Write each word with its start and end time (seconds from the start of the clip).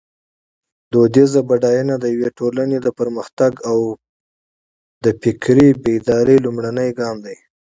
فرهنګي 0.91 1.41
بډاینه 1.47 1.95
د 1.99 2.05
یوې 2.13 2.29
ټولنې 2.39 2.77
د 2.81 2.87
پرمختګ 2.99 3.51
او 3.69 3.79
د 5.03 5.05
فکري 5.21 5.67
بیدارۍ 5.83 6.37
لومړنی 6.45 6.89
ګام 6.99 7.17
دی. 7.25 7.37